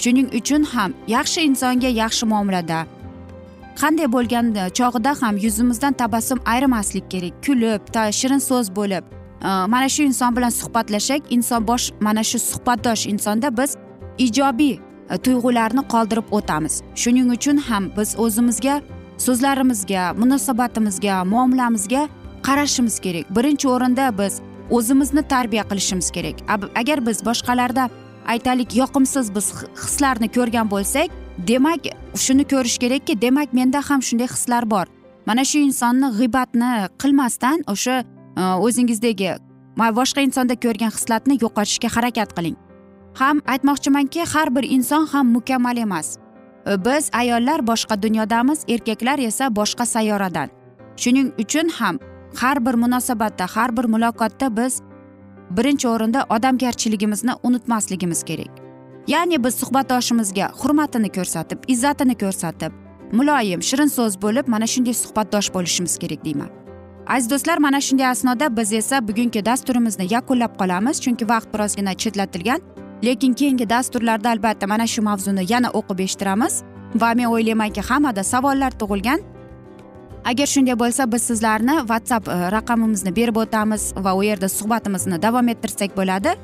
Shuning 0.03 0.27
uchun 0.39 0.63
ham 0.73 0.93
yaxshi 1.15 1.39
insonga 1.49 1.89
yaxshi 2.01 2.25
muomalada. 2.33 2.79
Qanday 3.81 4.07
bo'lgan 4.15 4.45
chog'ida 4.79 5.11
ham 5.21 5.35
yuzimizdan 5.45 5.93
tabassum 6.01 6.39
ayrimaslik 6.53 7.05
kerak. 7.13 7.33
Kulib 7.45 7.81
shirin 8.19 8.41
so'z 8.49 8.67
bo'lib. 8.79 9.03
Mana 9.73 9.89
shu 9.89 10.03
inson 10.03 10.35
bilan 10.35 10.49
suhbatlashsak 10.61 11.21
inson 11.35 11.67
bosh 11.67 11.85
mana 11.99 12.23
shu 12.23 12.39
suhbatdosh 12.39 13.07
insonda 13.13 13.57
biz 13.57 13.71
ijobiy 14.17 14.73
e, 15.09 15.17
tuyg'ularni 15.17 15.83
qoldirib 15.93 16.27
o'tamiz. 16.37 16.73
Shuning 16.95 17.31
uchun 17.35 17.57
ham 17.57 17.83
biz 17.97 18.09
o'zimizga 18.23 18.75
so'zlarimizga 19.25 20.03
munosabatimizga 20.21 21.23
muomalamizga 21.33 22.03
qarashimiz 22.47 22.99
kerak. 23.05 23.25
Birinchi 23.35 23.67
o'rinda 23.73 24.05
biz 24.17 24.33
o'zimizni 24.69 25.23
tarbiya 25.33 25.63
qilishimiz 25.69 26.11
kerak. 26.11 26.35
Agar 26.81 27.05
biz 27.07 27.25
boshqalarda 27.25 27.89
aytaylik 28.27 28.75
yoqimsiz 28.75 29.35
biz 29.35 29.53
hislarni 29.83 30.27
ko'rgan 30.31 30.69
bo'lsak 30.71 31.09
demak 31.47 31.81
shuni 32.15 32.43
ko'rish 32.47 32.77
kerakki 32.77 33.21
demak 33.21 33.53
menda 33.53 33.81
ham 33.89 34.01
shunday 34.01 34.27
hislar 34.27 34.69
bor. 34.71 34.85
Mana 35.25 35.45
shu 35.45 35.57
insonni 35.57 36.07
g'iybatni 36.17 36.71
qilmasdan 37.01 37.63
o'sha 37.73 38.03
e, 38.37 38.43
o'zingizdagi 38.65 39.31
boshqa 39.77 40.21
insonda 40.27 40.55
ko'rgan 40.55 40.91
hislatni 40.97 41.37
yo'qotishga 41.43 41.89
harakat 41.95 42.29
qiling. 42.37 42.57
Ham 43.19 43.41
aytmoqchimanki 43.53 44.21
har 44.33 44.55
bir 44.55 44.63
inson 44.63 45.05
ham 45.13 45.27
mukammal 45.27 45.77
emas. 45.77 46.17
E, 46.67 46.85
biz 46.85 47.09
ayollar 47.13 47.59
boshqa 47.67 48.01
dunyodamiz 48.01 48.65
erkaklar 48.67 49.19
esa 49.19 49.55
boshqa 49.55 49.85
sayyoradan. 49.85 50.49
Shuning 50.97 51.31
uchun 51.43 51.69
ham 51.79 51.99
har 52.39 52.65
bir 52.65 52.73
munosabatda 52.73 53.45
har 53.55 53.77
bir 53.77 53.85
muloqotda 53.85 54.57
biz 54.57 54.81
birinchi 55.57 55.87
o'rinda 55.87 56.25
odamgarchiligimizni 56.29 57.31
unutmasligimiz 57.43 58.23
kerak. 58.23 58.51
Ya'ni 59.07 59.43
biz 59.43 59.55
suhbatdoshimizga 59.55 60.51
hurmatini 60.59 61.09
ko'rsatib 61.17 61.59
izzatini 61.67 62.15
ko'rsatib 62.23 62.71
muloyim 63.11 63.61
shirin 63.69 63.89
so'z 63.97 64.21
bo'lib 64.21 64.47
mana 64.47 64.67
shunday 64.73 64.93
suhbatdosh 65.03 65.53
bo'lishimiz 65.53 65.97
kerak 65.97 66.25
deyman. 66.25 66.49
Aziz 67.07 67.29
do'stlar 67.31 67.57
mana 67.57 67.81
shunday 67.81 68.07
asnoda 68.07 68.57
biz 68.57 68.73
esa 68.73 69.07
bugungi 69.07 69.45
dasturimizni 69.45 70.05
yakunlab 70.13 70.53
qolamiz 70.61 71.01
chunki 71.03 71.29
vaqt 71.29 71.53
birozgina 71.53 71.93
chetlatilgan. 71.93 72.61
Lekin 73.03 73.33
keyingi 73.33 73.69
dasturlarda 73.69 74.29
albatta 74.29 74.67
mana 74.67 74.87
shu 74.87 75.01
mavzuni 75.01 75.43
yana 75.53 75.69
o'qib 75.79 75.99
eshittiramiz 76.05 76.63
va 77.01 77.09
men 77.19 77.25
o'ylaymanki 77.25 77.81
hammada 77.89 78.23
savollar 78.23 78.71
tug'ilgan. 78.81 79.19
Agar 80.25 80.45
shunday 80.45 80.75
bo'lsa 80.83 81.11
biz 81.11 81.21
sizlarni 81.29 81.75
whatsapp 81.91 82.27
e, 82.27 82.51
raqamimizni 82.51 83.15
berib 83.15 83.37
o'tamiz 83.43 83.93
va 84.05 84.13
u 84.15 84.23
yerda 84.23 84.49
suhbatimizni 84.49 85.21
davom 85.21 85.47
ettirsak 85.53 85.97
bo'ladi. 85.97 86.35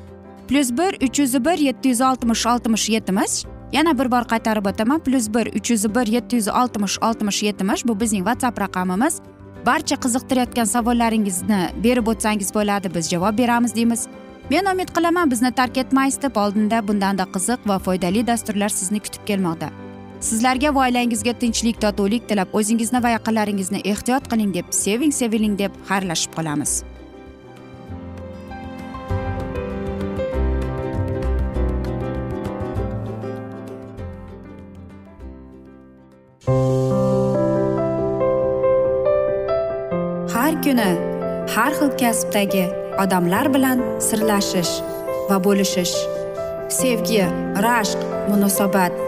Plyus 0.48 0.70
bir 0.78 0.96
uch 1.06 1.18
yuz 1.20 1.34
bir 1.44 1.58
yetti 1.58 1.88
yuz 1.88 2.00
oltmish 2.00 2.46
oltmish 2.46 2.88
yetmish. 2.88 3.44
Yana 3.72 3.98
bir 3.98 4.10
bor 4.10 4.24
qaytarib 4.32 4.66
o'taman. 4.66 5.00
Plyus 5.00 5.28
bir 5.34 5.46
uch 5.58 5.70
yuz 5.70 5.84
bir 5.94 6.06
yetti 6.06 6.36
yuz 6.36 6.48
oltmish 6.48 6.98
oltmish 7.02 7.42
yetmish. 7.42 7.86
Bu 7.86 8.00
bizning 8.00 8.24
whatsapp 8.28 8.60
raqamimiz. 8.60 9.20
Barcha 9.66 9.96
qiziqtirayotgan 10.04 10.64
savollaringizni 10.64 11.60
berib 11.84 12.06
o'tsangiz 12.06 12.54
bo'ladi. 12.54 12.94
Biz 12.94 13.10
javob 13.10 13.38
beramiz 13.38 13.74
deymiz. 13.74 14.06
Men 14.50 14.72
umid 14.72 14.88
qilaman 14.96 15.30
bizni 15.30 15.52
tark 15.52 15.76
etmaysiz 15.76 16.22
deb 16.22 16.36
oldinda 16.36 16.88
bundanda 16.88 17.26
qiziq 17.34 17.68
va 17.68 17.78
foydali 17.78 18.26
dasturlar 18.26 18.68
sizni 18.68 19.00
kutib 19.00 19.26
kelmoqda. 19.26 19.68
Sizlarga 20.20 20.74
va 20.74 20.86
oilangizga 20.88 21.32
tinchlik 21.38 21.78
totuvlik 21.82 22.28
tilab 22.30 22.54
o'zingizni 22.60 23.02
va 23.04 23.14
yaqinlaringizni 23.14 23.82
ehtiyot 23.92 24.30
qiling 24.30 24.54
deb 24.54 24.70
seving 24.82 25.12
seviling 25.14 25.58
deb 25.58 25.74
xayrlashib 25.90 26.34
qolamiz. 26.38 26.82
Har 40.34 40.52
kuni 40.64 40.90
har 41.54 41.72
xil 41.78 41.90
kasbdagi 42.02 42.64
odamlar 43.04 43.52
bilan 43.54 43.84
sirlashish 44.08 44.74
va 45.30 45.36
bo'lishish 45.46 45.94
sevgi 46.80 47.22
rashq 47.66 48.00
munosabat 48.30 49.07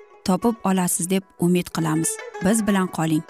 topib 0.25 0.55
olasiz 0.63 1.09
deb 1.09 1.23
umid 1.39 1.67
qilamiz. 1.75 2.09
Biz 2.45 2.67
bilan 2.67 2.87
qoling. 2.87 3.23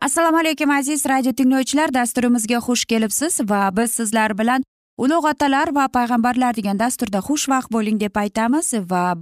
Assalomu 0.00 0.38
alaykum 0.38 0.70
aziz 0.70 1.06
radio 1.06 1.32
tinglovchilar. 1.32 1.94
Dasturimizga 1.94 2.58
xush 2.66 2.84
kelibsiz 2.84 3.40
va 3.50 3.76
biz 3.76 3.90
sizlar 3.92 4.38
bilan 4.38 4.62
ulug' 4.98 5.26
otalar 5.30 5.72
va 5.74 5.88
payg'ambarlar 5.88 6.56
degan 6.56 6.78
dasturda 6.78 7.18
xushvaqt 7.28 7.72
bo'ling 7.72 8.00
deb 8.00 8.16
aytamiz 8.16 8.74
va 8.90 9.16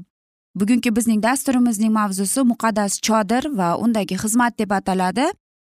bugungi 0.55 0.91
bizning 0.97 1.23
dasturimizning 1.23 1.93
mavzusi 1.93 2.45
muqaddas 2.51 2.99
chodir 3.07 3.47
va 3.59 3.77
undagi 3.85 4.19
xizmat 4.25 4.59
deb 4.59 4.71
ataladi. 4.71 5.27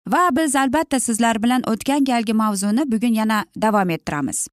Va 0.07 0.29
biz 0.37 0.55
albatta 0.55 0.99
sizlar 0.99 1.43
bilan 1.43 1.61
o'tgan 1.71 2.03
galgi 2.03 2.33
mavzuni 2.33 2.91
bugun 2.91 3.13
yana 3.21 3.45
davom 3.55 3.89
ettiramiz. 3.89 4.47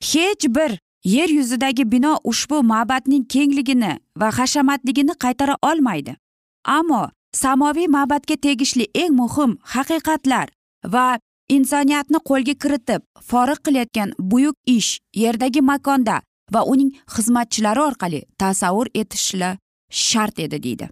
Hech 0.00 0.44
bir 0.48 0.78
yer 1.04 1.28
yuzidagi 1.28 1.92
bino 1.92 2.18
ushbu 2.24 2.62
ma'batning 2.62 3.24
kengligini 3.28 3.98
va 4.16 4.38
hashamatligini 4.38 5.14
qaytara 5.24 5.56
olmaydi. 5.62 6.16
Ammo 6.64 7.10
samoviy 7.32 7.86
ma'batga 7.86 8.36
tegishli 8.36 8.86
eng 8.94 9.12
muhim 9.14 9.58
haqiqatlar 9.74 10.48
va 10.84 11.18
insoniyatni 11.48 12.18
qo'lga 12.28 12.54
kiritib 12.62 13.02
forig' 13.30 13.62
qilayotgan 13.64 14.12
buyuk 14.18 14.56
ish 14.66 14.98
yerdagi 15.14 15.60
makonda 15.60 16.20
va 16.52 16.62
uning 16.72 16.92
xizmatchilari 17.14 17.80
orqali 17.88 18.20
tasavvur 18.38 18.86
etishli 18.94 19.50
shart 19.90 20.38
edi 20.38 20.62
deydi. 20.62 20.88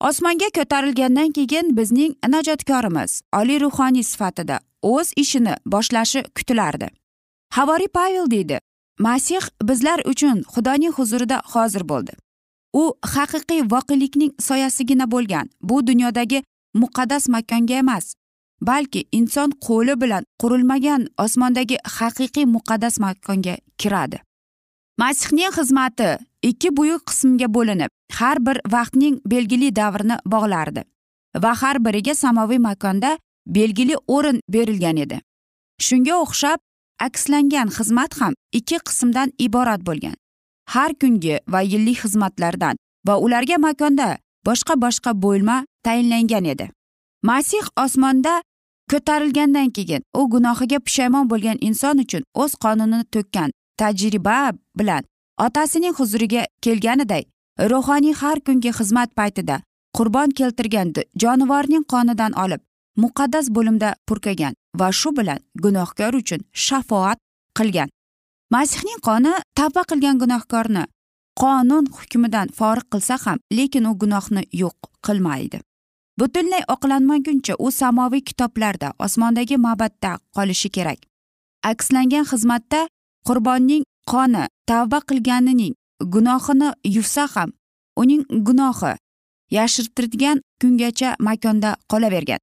Osmonga 0.00 0.48
ko'tarilgandan 0.56 1.30
keyin 1.32 1.76
bizning 1.76 2.12
najotkorimiz 2.34 3.20
oliy 3.40 3.60
ruhoniy 3.60 4.02
sifatida 4.02 4.60
o'z 4.82 5.12
ishini 5.16 5.54
boshlashi 5.66 6.22
kutilardi. 6.36 6.88
Havoriy 7.56 7.88
pavel 7.88 8.30
deydi. 8.30 8.58
Masih 8.98 9.44
bizlar 9.62 10.00
uchun 10.04 10.42
xudoning 10.54 10.92
huzurida 10.92 11.42
hozir 11.52 11.88
bo'ldi. 11.88 12.12
U 12.72 12.82
haqiqiy 13.14 13.62
voqelikning 13.72 14.32
soyasigina 14.40 15.06
bo'lgan 15.10 15.46
bu 15.62 15.86
dunyodagi 15.86 16.42
muqaddas 16.74 17.28
makonga 17.28 17.74
emas 17.74 18.14
balki 18.60 19.00
inson 19.12 19.50
qo'li 19.66 19.94
bilan 20.02 20.24
qurilmagan 20.40 21.06
osmondagi 21.24 21.76
haqiqiy 21.98 22.46
muqaddas 22.56 22.98
makonga 23.04 23.56
kiradi. 23.78 24.18
Masihning 24.98 25.52
xizmati 25.56 26.10
ikki 26.42 26.76
buyuk 26.76 27.06
qismga 27.08 27.48
bo'linib 27.56 27.90
har 28.18 28.36
bir 28.46 28.56
vaqtning 28.74 29.16
belgili 29.32 29.76
davrini 29.76 30.16
bog'lardi 30.32 30.82
va 31.42 31.52
har 31.62 31.76
biriga 31.86 32.14
samoviy 32.14 32.58
makonda 32.58 33.18
belgili 33.46 33.96
o'rin 34.06 34.40
berilgan 34.48 34.96
edi. 34.96 35.20
Shunga 35.86 36.14
o'xshab 36.24 36.58
akslangan 37.00 37.68
xizmat 37.76 38.20
ham 38.20 38.32
ikki 38.52 38.78
qismdan 38.86 39.32
iborat 39.38 39.80
bo'lgan. 39.86 40.16
Har 40.68 40.92
kungi 41.00 41.38
va 41.48 41.60
yillik 41.60 41.98
xizmatlardan 42.04 42.76
va 43.06 43.14
ularga 43.24 43.58
makonda 43.58 44.08
boshqa 44.46 44.74
boshqa 44.84 45.12
bo'lma 45.24 45.64
tayinlangan 45.84 46.44
edi. 46.44 46.70
Masih 47.22 47.64
osmonda 47.84 48.42
ko'tarilgandan 48.90 49.70
keyin 49.70 50.02
u 50.18 50.30
gunohiga 50.30 50.78
pushaymon 50.86 51.30
bo'lgan 51.30 51.58
inson 51.68 51.98
uchun 52.04 52.22
o'z 52.42 52.52
qonini 52.64 53.00
to'kkan 53.14 53.50
tajriba 53.80 54.52
bilan 54.78 55.02
otasining 55.46 55.94
huzuriga 55.98 56.42
kelganiday 56.64 57.24
ruhoniy 57.70 58.14
har 58.20 58.38
kungi 58.46 58.70
xizmat 58.78 59.10
paytida 59.18 59.56
qurbon 59.96 60.30
keltirgan 60.38 60.92
jonivorning 61.22 61.84
qonidan 61.92 62.32
olib 62.44 62.60
muqaddas 63.02 63.46
bo'limda 63.56 63.94
purkagan 64.06 64.54
va 64.80 64.88
shu 64.92 65.10
bilan 65.18 65.40
gunohkor 65.64 66.12
uchun 66.20 66.40
shafoat 66.64 67.18
qilgan. 67.58 67.88
Masihning 68.54 69.00
qoni 69.06 69.32
tavba 69.58 69.82
qilgan 69.90 70.16
gunohkorni 70.22 70.84
qonun 71.40 71.84
hukmidan 71.96 72.48
forig' 72.58 72.90
qilsa 72.92 73.16
ham 73.24 73.38
lekin 73.56 73.84
u 73.90 73.92
gunohni 74.02 74.42
yo'q 74.62 74.78
qilmaydi. 75.06 75.58
Butunlay 76.18 76.62
oqlanmaguncha 76.74 77.54
u 77.58 77.70
samoviy 77.80 78.22
kitoblarda 78.28 78.88
osmondagi 79.04 79.56
ma'batda 79.66 80.10
qolishi 80.36 80.68
kerak. 80.76 81.00
Akslangan 81.70 82.24
xizmatda 82.30 82.80
qurbonning 83.26 83.82
qoni 84.12 84.44
tavba 84.68 84.98
qilganining 85.08 85.74
gunohini 86.14 86.68
yuvsa 86.96 87.24
ham 87.34 87.50
uning 88.00 88.22
gunohi 88.46 88.92
yashirtirgan 89.56 90.36
kungacha 90.60 91.16
makonda 91.26 91.70
qolavergan. 91.90 92.40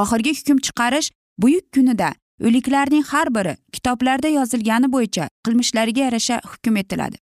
Oxirgi 0.00 0.32
hukm 0.38 0.58
chiqarish 0.66 1.10
buyuk 1.38 1.72
kunida 1.74 2.14
o'liklarning 2.46 3.04
har 3.12 3.34
biri 3.34 3.56
kitoblarda 3.72 4.28
yozilgani 4.28 4.92
bo'yicha 4.92 5.28
qilmishlariga 5.44 6.00
yarasha 6.00 6.40
hukm 6.52 6.76
etiladi. 6.76 7.16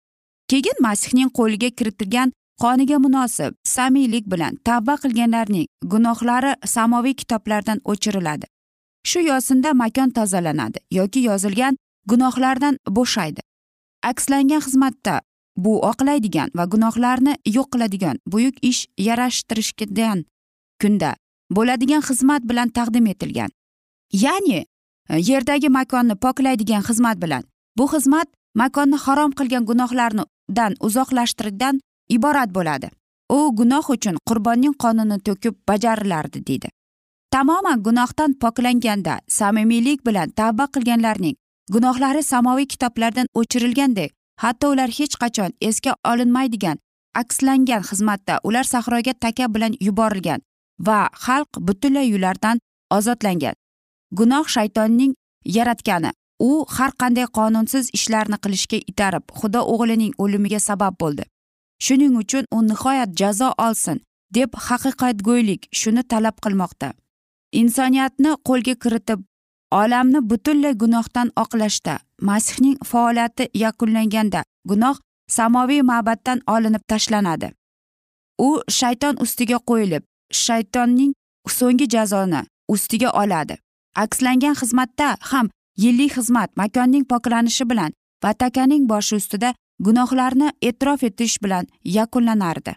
Keyin 0.48 0.78
masihning 0.88 1.30
qo'liga 1.40 1.70
kiritilgan 1.70 2.32
qoniga 2.64 2.98
munosib 3.06 3.54
samiylik 3.64 4.26
bilan 4.32 4.58
tavba 4.66 4.96
qilganlarning 5.04 5.68
gunohlari 5.94 6.56
samoviy 6.66 7.14
kitoblardan 7.14 7.80
o'chiriladi. 7.92 8.46
Shu 9.10 9.20
yo'sinda 9.20 9.74
makon 9.74 10.10
tozalanadi 10.18 10.80
yoki 10.92 11.20
yozilgan 11.30 11.78
gunohlardan 12.12 12.78
bo'shaydi. 12.98 13.42
Akslangan 14.04 14.62
xizmatda 14.66 15.22
bu 15.58 15.74
oqlaydigan 15.92 16.50
va 16.58 16.66
gunohlarni 16.66 17.34
yo'q 17.56 17.68
qiladigan 17.74 18.18
buyuk 18.34 18.56
ish 18.62 18.82
yarashtirishgan 18.98 20.26
kunda 20.82 21.16
bo'ladigan 21.56 22.02
xizmat 22.08 22.42
bilan 22.50 22.70
taqdim 22.78 23.06
etilgan. 23.14 23.50
Ya'ni 24.24 24.60
e, 24.60 24.66
yerdagi 25.30 25.70
makonni 25.70 26.16
poklaydigan 26.16 26.84
xizmat 26.88 27.18
bilan. 27.24 27.44
Bu 27.78 27.88
xizmat 27.94 28.28
makonni 28.56 28.98
harom 29.06 29.32
qilgan 29.32 29.66
gunohlardan 29.70 30.74
uzoqlashtirishdan 30.88 31.80
iborat 32.10 32.50
bo'ladi. 32.58 32.90
U 33.30 33.40
gunoh 33.60 33.86
uchun 33.96 34.16
qurbonning 34.30 34.76
qonini 34.84 35.18
to'kib 35.28 35.56
bajarilardi 35.70 36.40
deydi. 36.48 36.70
Tamoman 37.32 37.84
gunohdan 37.84 38.34
poklanganda 38.34 39.20
samimiylik 39.28 40.06
bilan 40.08 40.30
tavba 40.30 40.66
qilganlarning 40.74 41.36
gunohlari 41.74 42.24
samoviy 42.24 42.68
kitoblardan 42.74 43.28
o'chirilgandek 43.40 44.12
hatto 44.44 44.72
ular 44.74 44.90
hech 44.98 45.16
qachon 45.22 45.52
esga 45.70 45.94
olinmaydigan 46.12 46.78
akslangan 47.22 47.84
xizmatda 47.90 48.40
ular 48.44 48.66
sahroga 48.74 49.14
taka 49.14 49.48
bilan 49.54 49.74
yuborilgan 49.88 50.42
va 50.88 51.00
xalq 51.26 51.52
butunlay 51.68 52.14
ulardan 52.16 52.58
ozodlangan. 52.98 53.56
Gunoh 54.18 54.46
shaytonning 54.56 55.14
yaratgani. 55.46 56.12
U 56.40 56.66
har 56.76 56.92
qanday 57.02 57.28
qonunsiz 57.38 57.90
ishlarni 57.98 58.38
qilishga 58.44 58.78
itarib 58.92 59.24
xudo 59.40 59.62
o'g'lining 59.74 60.14
o'limiga 60.24 60.60
sabab 60.60 60.94
bo'ldi. 61.02 61.24
Shuning 61.86 62.14
uchun 62.22 62.46
u 62.56 62.58
nihoyat 62.70 63.12
jazo 63.22 63.50
olsin 63.66 63.98
deb 64.36 64.50
haqiqatgo'ylik 64.68 65.62
shuni 65.80 66.04
talab 66.12 66.36
qilmoqda. 66.44 66.90
Insoniyatni 67.62 68.32
qo'lga 68.48 68.76
kiritib 68.84 69.20
olamni 69.82 70.20
butunlay 70.30 70.74
gunohdan 70.82 71.28
oqlashda 71.44 71.94
masihning 72.28 72.78
faoliyati 72.90 73.50
yakunlanganda 73.64 74.42
gunoh 74.70 74.96
samoviy 75.38 75.82
ma'batdan 75.92 76.40
olinib 76.54 76.84
tashlanadi. 76.92 77.48
U 78.48 78.50
shayton 78.80 79.16
ustiga 79.24 79.58
qo'yilib 79.70 80.04
shaytonning 80.32 81.14
so'nggi 81.48 81.88
jazoni 81.94 82.42
ustiga 82.68 83.10
oladi. 83.12 83.58
Akslangan 83.96 84.56
xizmatda 84.62 85.18
ham 85.32 85.50
yillik 85.78 86.12
xizmat 86.18 86.50
makonning 86.56 87.06
poklanishi 87.12 87.66
bilan 87.72 87.92
va 88.24 88.34
takaning 88.34 88.88
boshi 88.92 89.16
ustida 89.16 89.54
gunohlarni 89.86 90.48
e'tirof 90.62 91.04
etish 91.04 91.38
bilan 91.44 91.68
yakunlanardi. 91.84 92.74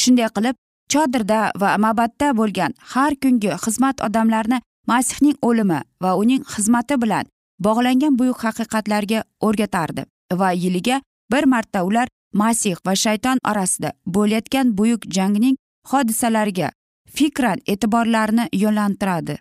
Shunday 0.00 0.28
qilib 0.36 0.56
chodirda 0.92 1.40
va 1.60 1.70
ma'batda 1.84 2.28
bo'lgan 2.40 2.72
har 2.92 3.12
kungi 3.22 3.50
xizmat 3.64 3.96
odamlarni 4.06 4.58
masihning 4.90 5.36
o'limi 5.48 5.80
va 6.02 6.10
uning 6.22 6.42
xizmati 6.52 6.96
bilan 7.02 7.24
bog'langan 7.66 8.18
buyuk 8.20 8.38
haqiqatlarga 8.46 9.20
o'rgatardi 9.46 10.02
va 10.40 10.50
yiliga 10.62 10.96
bir 11.32 11.44
marta 11.52 11.84
ular 11.88 12.08
masih 12.42 12.76
va 12.86 12.94
shayton 13.04 13.38
orasida 13.50 13.90
bo'layotgan 14.14 14.76
buyuk 14.78 15.02
jangning 15.16 15.56
hodisalariga 15.90 16.70
fikran 17.16 17.58
e'tiborlarni 17.66 18.48
yo'naltiradi 18.52 19.36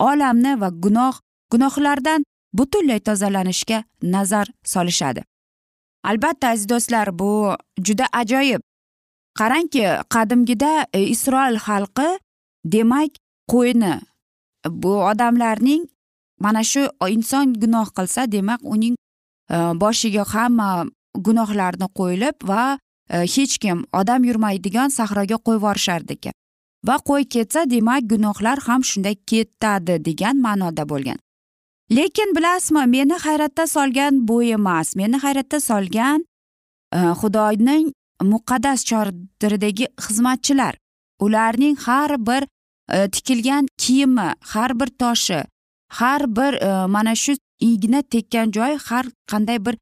olamni 0.00 0.60
va 0.60 0.68
gunoh 0.84 1.14
gunohlardan 1.52 2.24
butunlay 2.52 3.00
tozalanishga 3.00 3.84
nazar 4.02 4.46
solishadi. 4.64 5.22
Albatta 6.04 6.48
aziz 6.48 6.68
do'stlar 6.68 7.18
bu 7.18 7.56
juda 7.86 8.06
ajoyib. 8.12 8.60
Qarangki 9.38 9.84
qadimgida 10.14 10.86
e, 10.92 11.02
isroil 11.14 11.56
xalqi 11.66 12.08
demak 12.64 13.12
qo'yni 13.52 13.94
bu 14.82 14.92
odamlarning 15.10 15.84
mana 16.40 16.62
shu 16.64 16.88
inson 17.08 17.52
gunoh 17.62 17.88
qilsa 17.96 18.32
demak 18.32 18.60
uning 18.64 18.96
e, 19.54 19.56
boshiga 19.82 20.24
hamma 20.32 20.68
gunohlarni 21.26 21.86
qo'yilib 21.98 22.36
va 22.50 22.78
Э, 23.10 23.26
hech 23.26 23.58
kim 23.58 23.78
odam 23.92 24.24
yurmaydigan 24.24 24.88
sahroga 24.98 25.36
qo'yib 25.46 25.58
yuborishardi 25.58 26.12
ekan 26.16 26.34
va 26.88 26.96
qo'y 27.08 27.24
ketsa 27.34 27.64
demak 27.70 28.02
gunohlar 28.12 28.58
ham 28.66 28.82
shunday 28.90 29.16
ketadi 29.30 29.94
degan 30.08 30.36
ma'noda 30.46 30.84
bo'lgan. 30.92 31.18
Lekin 31.96 32.34
bilasizmi 32.36 32.84
meni 32.94 33.16
hayratda 33.24 33.66
solgan 33.66 34.28
bu 34.28 34.42
emas. 34.42 34.96
Meni 34.96 35.16
hayratda 35.24 35.60
solgan 35.60 36.24
e, 36.96 36.98
xudoning 37.20 37.86
muqaddas 38.32 38.80
chordiridagi 38.90 39.86
xizmatchilar. 40.06 40.74
Ularning 41.24 41.76
har 41.86 42.10
bir 42.28 42.42
e, 42.94 43.08
tikilgan 43.14 43.66
kiyimi 43.82 44.28
har 44.52 44.70
bir 44.80 44.90
toshi 45.00 45.40
har 45.98 46.22
bir 46.36 46.52
e, 46.68 46.86
mana 46.86 47.14
shu 47.14 47.32
igna 47.60 48.02
tekkan 48.02 48.52
joy 48.56 48.78
har 48.88 49.06
qanday 49.30 49.58
bir 49.66 49.74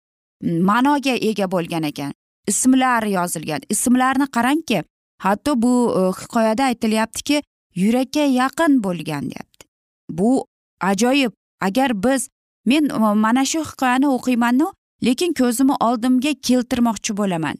ma'noga 0.68 1.14
ega 1.30 1.46
bo'lgan 1.54 1.84
ekan. 1.92 2.17
Ismlar 2.50 3.02
yozilgan. 3.02 3.60
Ismlarni 3.68 4.26
qarangki 4.36 4.84
hatto 5.18 5.62
bu 5.62 5.72
e, 5.98 6.00
hikoyada 6.22 6.64
aytilyaptiki 6.64 7.42
yurakka 7.74 8.20
yaqin 8.20 8.82
bo'lgan 8.84 9.30
deyapti. 9.30 9.66
Bu 10.10 10.46
ajoyib. 10.80 11.32
Agar 11.60 12.02
biz 12.04 12.28
men 12.66 12.84
e, 12.84 12.98
mana 13.24 13.44
shu 13.44 13.64
hikoyani 13.70 14.08
o'qiymanu 14.16 14.72
lekin 15.04 15.32
ko'zimni 15.40 15.76
oldimga 15.88 16.32
keltirmoqchi 16.48 17.16
bo'laman. 17.20 17.56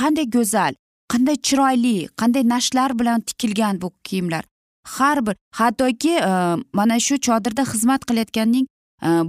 Qanday 0.00 0.30
go'zal 0.36 0.74
qanday 1.12 1.36
chiroyli 1.46 1.96
qanday 2.20 2.44
nashlar 2.54 2.98
bilan 2.98 3.20
tikilgan 3.20 3.80
bu 3.82 3.92
kiyimlar. 4.04 4.44
Har 4.86 5.26
bir 5.26 5.36
hattoki 5.60 6.14
e, 6.30 6.32
mana 6.72 7.00
shu 7.06 7.20
chodirda 7.26 7.62
xizmat 7.72 8.04
qilayotganning 8.08 8.66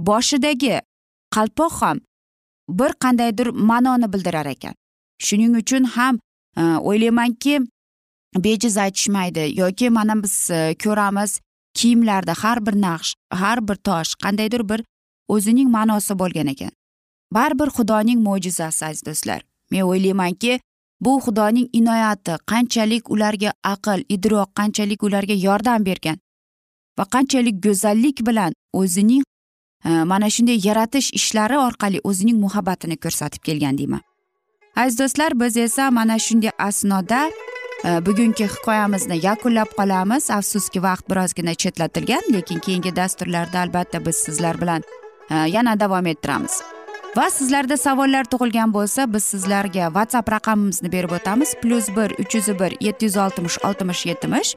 boshidagi 0.08 0.80
qalpoq 1.34 1.74
ham 1.82 1.98
bir 2.68 2.92
qandaydir 3.02 3.48
ma'noni 3.70 4.12
bildirar 4.12 4.46
ekan. 4.46 4.74
Shuning 5.26 5.56
uchun 5.62 5.84
ham 5.94 6.18
e, 6.56 6.62
o'ylaymanki 6.62 7.54
bejiz 8.46 8.76
aytishmaydi 8.84 9.44
yoki 9.60 9.90
mana 9.90 10.22
biz 10.22 10.50
e, 10.50 10.74
ko'ramiz 10.84 11.40
kiyimlarda 11.74 12.34
har 12.42 12.66
bir 12.66 12.74
naqsh 12.86 13.14
har 13.42 13.68
bir 13.68 13.74
tosh 13.74 14.14
qandaydir 14.22 14.68
bir 14.70 14.80
o'zining 15.28 15.68
ma'nosi 15.76 16.18
bo'lgan 16.18 16.46
ekan. 16.54 16.72
Baribir 17.34 17.70
xudoning 17.76 18.18
mo'jizasi 18.26 18.84
aziz 18.84 19.06
do'stlar. 19.06 19.40
Men 19.70 19.82
o'ylaymanki 19.90 20.60
bu 21.00 21.12
xudoning 21.24 21.68
inoyati 21.72 22.34
qanchalik 22.52 23.10
ularga 23.14 23.52
aql 23.74 24.00
idrok 24.08 24.50
qanchalik 24.60 25.02
ularga 25.02 25.36
yordam 25.46 25.86
bergan 25.88 26.18
va 26.98 27.04
qanchalik 27.14 27.56
go'zallik 27.66 28.26
bilan 28.28 28.52
o'zining 28.80 29.22
e, 29.84 29.90
mana 30.12 30.30
shunday 30.34 30.58
yaratish 30.68 31.08
ishlari 31.20 31.58
orqali 31.66 31.98
o'zining 32.04 32.38
muhabbatini 32.44 32.96
ko'rsatib 33.04 33.42
kelgan 33.48 33.78
deyman. 33.78 34.02
Aziz 34.76 34.98
do'stlar 34.98 35.40
biz 35.40 35.56
esa 35.56 35.90
mana 35.90 36.18
shunday 36.18 36.50
asnoda 36.58 37.30
e, 37.84 38.06
bugungi 38.06 38.44
hikoyamizni 38.44 39.26
yakunlab 39.26 39.70
qolamiz. 39.78 40.30
Afsuski 40.30 40.82
vaqt 40.82 41.10
birozgina 41.10 41.54
chetlatilgan 41.54 42.22
lekin 42.32 42.58
keyingi 42.58 42.96
dasturlarda 42.96 43.60
albatta 43.60 44.06
biz 44.06 44.16
sizlar 44.16 44.60
bilan 44.60 44.82
e, 45.30 45.34
yana 45.34 45.80
davom 45.80 46.06
ettiramiz. 46.06 46.62
Va 47.16 47.30
sizlarda 47.30 47.76
savollar 47.76 48.24
tug'ilgan 48.24 48.74
bo'lsa 48.74 49.12
biz 49.14 49.24
sizlarga 49.24 49.86
whatsapp 49.86 50.32
raqamimizni 50.32 50.92
berib 50.92 51.10
o'tamiz. 51.10 51.54
Plyus 51.62 51.88
bir 51.96 52.10
uch 52.22 52.34
yuz 52.34 52.48
bir 52.48 52.76
yetti 52.80 53.04
yuz 53.04 53.16
oltmish 53.16 53.58
oltmish 53.64 54.06
yetmish. 54.06 54.54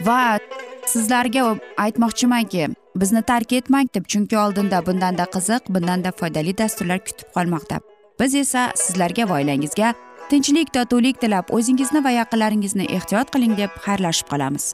Va 0.00 0.38
sizlarga 0.86 1.56
aytmoqchimanki 1.76 2.68
bizni 2.96 3.22
tark 3.22 3.52
etmang 3.52 3.88
deb 3.94 4.04
chunki 4.08 4.38
oldinda 4.38 4.86
bundanda 4.86 5.24
qiziq 5.34 5.68
bundanda 5.68 6.12
foydali 6.12 6.58
dasturlar 6.58 7.04
kutib 7.04 7.28
qolmoqda. 7.36 7.93
Biz 8.20 8.34
esa 8.34 8.72
sizlarga 8.74 9.28
va 9.28 9.34
oilangizga 9.40 9.94
tinchlik 10.30 10.72
totuvlik 10.72 11.20
tilab 11.20 11.50
o'zingizni 11.56 12.04
va 12.04 12.10
yaqinlaringizni 12.20 12.86
ehtiyot 12.96 13.30
qiling 13.34 13.56
deb 13.58 13.70
xayrlashib 13.86 14.28
qolamiz. 14.32 14.72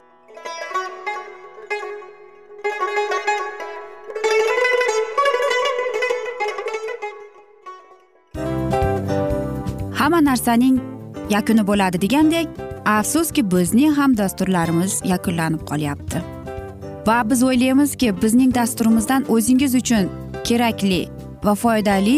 Hamma 9.99 10.21
narsaning 10.29 10.77
yakuni 11.29 11.63
bo'ladi 11.67 12.01
degandek 12.05 12.61
afsuski 12.85 13.41
bizning 13.55 13.97
ham 13.97 14.17
dasturlarimiz 14.17 15.01
yakunlanib 15.13 15.65
qolyapti. 15.71 16.21
Va 17.07 17.17
biz 17.29 17.43
o'ylaymizki 17.43 18.13
bizning 18.21 18.55
dasturimizdan 18.55 19.25
o'zingiz 19.35 19.75
uchun 19.81 20.09
kerakli 20.47 21.01
va 21.43 21.55
foydali 21.55 22.17